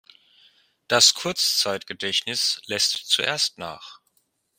Das 0.87 1.13
Kurzzeitgedächtnis 1.13 2.59
lässt 2.65 3.05
zuerst 3.07 3.59
nach. 3.59 4.01